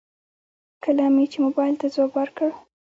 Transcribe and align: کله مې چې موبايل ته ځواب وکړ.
کله 0.83 1.05
مې 1.15 1.25
چې 1.31 1.37
موبايل 1.45 1.75
ته 1.81 1.87
ځواب 1.93 2.11
وکړ. 2.15 2.49